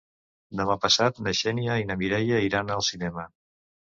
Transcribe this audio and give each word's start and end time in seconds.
Demà 0.59 0.77
passat 0.85 1.19
na 1.27 1.33
Xènia 1.41 1.77
i 1.81 1.85
na 1.91 1.99
Mireia 2.01 2.39
aniran 2.39 2.75
al 2.77 2.81
cinema. 2.91 3.29